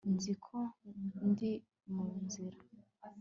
[0.13, 0.57] nzi ko
[1.29, 1.51] ndi
[1.93, 2.57] mu nzira